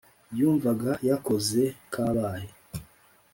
[0.39, 1.61] yumvaga yakoze
[1.93, 2.49] kabaye